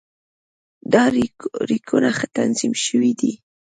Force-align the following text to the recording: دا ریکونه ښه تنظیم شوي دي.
دا 0.93 1.03
ریکونه 1.69 2.09
ښه 2.17 2.25
تنظیم 2.35 2.73
شوي 2.85 3.11
دي. 3.19 3.33